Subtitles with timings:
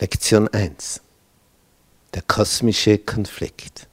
[0.00, 1.02] Lektion 1.
[2.14, 3.86] Der kosmische Konflikt.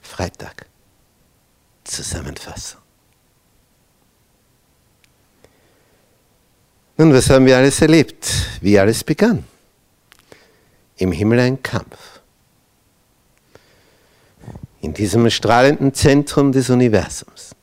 [0.00, 0.66] Freitag.
[1.82, 2.80] Zusammenfassung.
[6.96, 8.28] Nun, was haben wir alles erlebt?
[8.60, 9.44] Wie alles begann?
[10.96, 12.20] Im Himmel ein Kampf.
[14.82, 17.56] In diesem strahlenden Zentrum des Universums.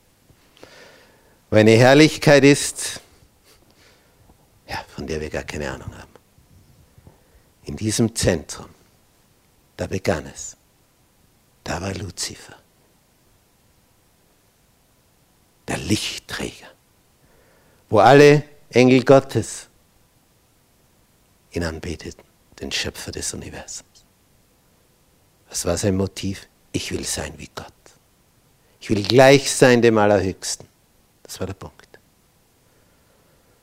[1.48, 3.00] Wo eine Herrlichkeit ist,
[5.02, 6.12] von der wir gar keine Ahnung haben.
[7.64, 8.68] In diesem Zentrum,
[9.76, 10.56] da begann es.
[11.64, 12.54] Da war Luzifer,
[15.66, 16.68] der Lichtträger,
[17.88, 19.66] wo alle Engel Gottes
[21.50, 22.22] ihn anbeteten,
[22.60, 24.04] den Schöpfer des Universums.
[25.48, 26.46] Was war sein Motiv?
[26.70, 27.72] Ich will sein wie Gott.
[28.80, 30.68] Ich will gleich sein dem Allerhöchsten.
[31.24, 31.91] Das war der Punkt.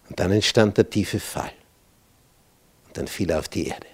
[0.09, 1.51] Und dann entstand der tiefe Fall.
[2.87, 3.87] Und dann fiel er auf die Erde.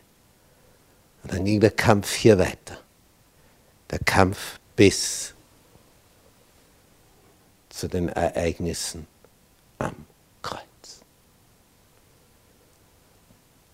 [1.24, 2.80] Und dann ging der Kampf hier weiter.
[3.92, 5.34] Der Kampf bis
[7.70, 9.06] zu den Ereignissen
[9.80, 9.94] am
[10.42, 10.62] Kreuz.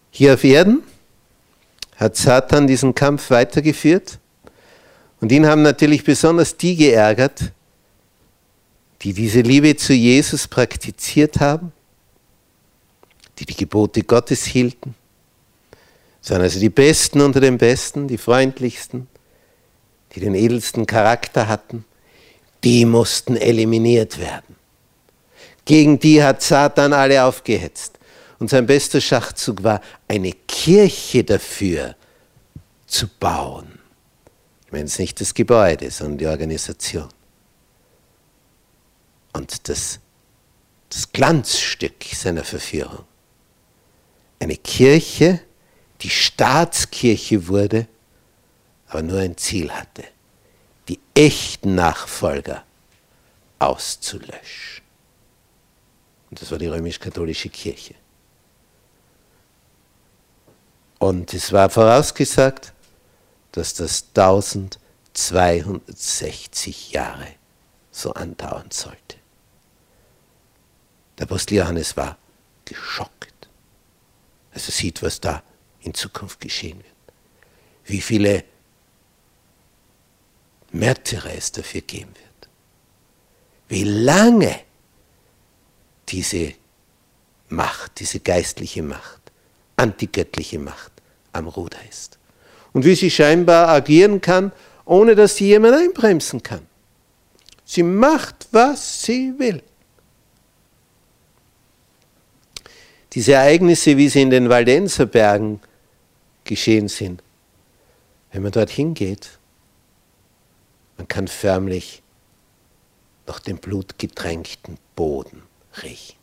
[0.10, 0.84] Hier auf Erden
[1.98, 4.18] hat Satan diesen Kampf weitergeführt
[5.20, 7.52] und ihn haben natürlich besonders die geärgert,
[9.04, 11.72] die diese Liebe zu Jesus praktiziert haben
[13.42, 14.94] die die Gebote Gottes hielten.
[16.22, 19.08] Das waren also die Besten unter den Besten, die freundlichsten,
[20.14, 21.84] die den edelsten Charakter hatten.
[22.64, 24.56] Die mussten eliminiert werden.
[25.66, 27.98] Gegen die hat Satan alle aufgehetzt.
[28.38, 31.96] Und sein bester Schachzug war, eine Kirche dafür
[32.86, 33.80] zu bauen.
[34.66, 37.10] Ich meine es nicht das Gebäude, sondern die Organisation.
[39.34, 40.00] Und das,
[40.90, 43.06] das Glanzstück seiner Verführung
[44.52, 45.40] eine Kirche,
[46.02, 47.88] die Staatskirche wurde,
[48.88, 50.04] aber nur ein Ziel hatte,
[50.90, 52.66] die echten Nachfolger
[53.60, 54.84] auszulöschen.
[56.30, 57.96] Und das war die römisch-katholische Kirche.
[61.00, 62.74] Und es war vorausgesagt,
[63.54, 67.28] dass das 1260 Jahre
[67.90, 69.16] so andauern sollte.
[71.18, 72.18] Der Apostel Johannes war
[72.66, 73.21] geschockt
[74.54, 75.44] also sieht, was da
[75.82, 76.88] in Zukunft geschehen wird.
[77.86, 78.44] Wie viele
[80.72, 82.50] Märtyrer es dafür geben wird.
[83.68, 84.60] Wie lange
[86.10, 86.54] diese
[87.50, 89.22] Macht, diese geistliche Macht,
[89.76, 90.92] antigöttliche Macht
[91.34, 92.18] am Ruder ist.
[92.74, 94.52] Und wie sie scheinbar agieren kann,
[94.86, 96.66] ohne dass sie jemand einbremsen kann.
[97.66, 99.64] Sie macht, was sie will.
[103.14, 105.60] Diese Ereignisse, wie sie in den Waldenserbergen
[106.44, 107.22] geschehen sind,
[108.32, 109.38] wenn man dorthin geht,
[110.98, 112.02] man kann förmlich
[113.28, 115.44] nach dem blutgetränkten Boden
[115.84, 116.18] riechen,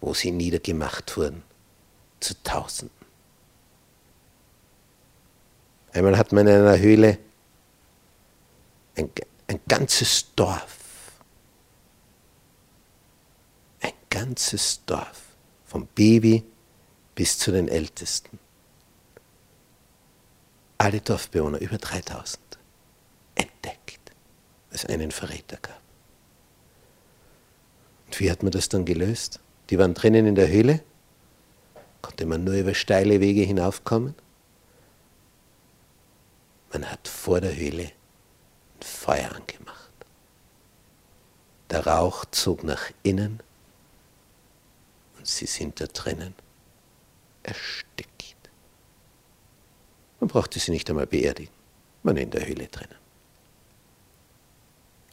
[0.00, 1.42] wo sie niedergemacht wurden
[2.20, 2.96] zu Tausenden.
[5.92, 7.18] Einmal hat man in einer Höhle
[8.96, 9.10] ein,
[9.46, 10.85] ein ganzes Dorf
[14.16, 15.24] ganzes Dorf,
[15.66, 16.42] vom Baby
[17.14, 18.38] bis zu den Ältesten.
[20.78, 22.40] Alle Dorfbewohner, über 3000,
[23.34, 24.00] entdeckt,
[24.70, 25.82] weil es einen Verräter gab.
[28.06, 29.40] Und wie hat man das dann gelöst?
[29.68, 30.82] Die waren drinnen in der Höhle,
[32.00, 34.14] konnte man nur über steile Wege hinaufkommen.
[36.72, 39.92] Man hat vor der Höhle ein Feuer angemacht.
[41.68, 43.42] Der Rauch zog nach innen
[45.26, 46.34] sie sind da drinnen
[47.42, 48.36] erstickt.
[50.20, 51.52] Man brauchte sie nicht einmal beerdigen,
[52.02, 52.94] man in der Höhle drinnen.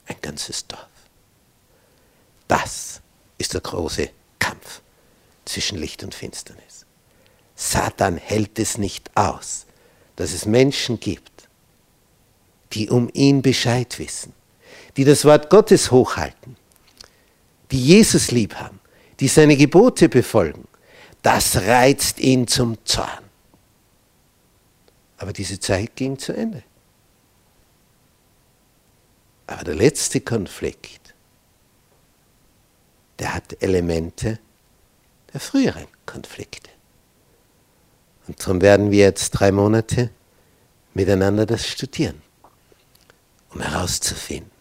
[0.06, 0.88] Ein ganzes Dorf.
[2.48, 3.02] Das
[3.38, 4.10] ist der große
[4.40, 4.82] Kampf
[5.46, 6.86] zwischen Licht und Finsternis.
[7.56, 9.66] Satan hält es nicht aus,
[10.16, 11.48] dass es Menschen gibt,
[12.74, 14.34] die um ihn Bescheid wissen,
[14.98, 16.58] die das Wort Gottes hochhalten,
[17.72, 18.80] die Jesus lieb haben,
[19.24, 20.68] die seine Gebote befolgen,
[21.22, 23.24] das reizt ihn zum Zorn.
[25.16, 26.62] Aber diese Zeit ging zu Ende.
[29.48, 31.14] Aber der letzte Konflikt,
[33.18, 34.40] der hat Elemente
[35.32, 36.72] der früheren Konflikte.
[38.28, 40.10] Und darum werden wir jetzt drei Monate
[40.94, 42.22] miteinander das studieren,
[43.52, 44.52] um herauszufinden,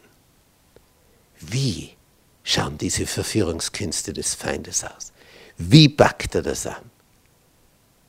[1.41, 1.97] wie
[2.45, 5.13] schauen diese Verführungskünste des Feindes aus?
[5.57, 6.91] Wie packt er das an?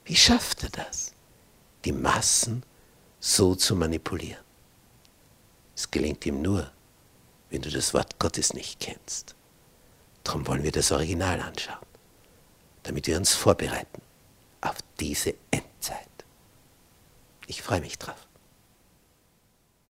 [0.06, 1.13] Wie schafft er das,
[1.85, 2.63] die Massen
[3.19, 4.44] so zu manipulieren?
[5.75, 6.71] Es gelingt ihm nur,
[7.50, 9.35] wenn du das Wort Gottes nicht kennst.
[10.24, 11.86] Darum wollen wir das Original anschauen,
[12.83, 14.01] damit wir uns vorbereiten
[14.62, 16.07] auf diese Endzeit.
[17.47, 18.27] Ich freue mich drauf.